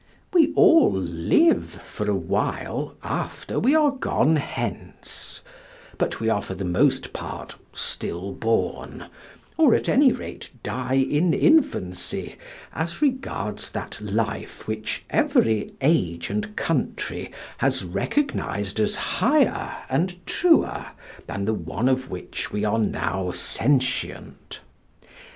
[0.33, 5.41] We all live for a while after we are gone hence,
[5.99, 9.05] but we are for the most part stillborn,
[9.59, 12.35] or at any rate die in infancy,
[12.73, 20.83] as regards that life which every age and country has recognised as higher and truer
[21.27, 24.61] than the one of which we are now sentient.